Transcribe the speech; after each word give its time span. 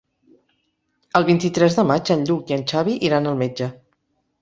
El 1.19 1.27
vint-i-tres 1.27 1.79
de 1.81 1.87
maig 1.91 2.13
en 2.17 2.27
Lluc 2.31 2.53
i 2.55 2.59
en 2.61 2.67
Xavi 2.75 2.99
iran 3.11 3.33
al 3.35 3.43
metge. 3.47 3.73